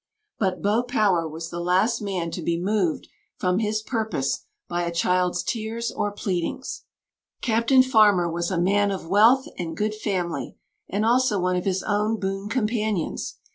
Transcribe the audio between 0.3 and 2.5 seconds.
But "Beau Power" was the last man to